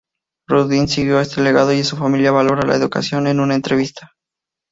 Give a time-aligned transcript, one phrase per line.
[0.47, 4.13] Rudin siguió este legado y su familia valora la educación en una entrevista.